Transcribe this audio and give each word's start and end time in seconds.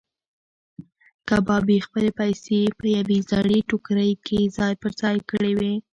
کبابي 1.29 1.77
خپلې 1.85 2.11
پیسې 2.19 2.59
په 2.77 2.85
یوې 2.97 3.17
زړې 3.31 3.59
ټوکرۍ 3.69 4.11
کې 4.25 4.39
ځای 4.57 4.73
پر 4.81 4.91
ځای 5.01 5.17
کړې 5.29 5.51
وې. 5.59 5.73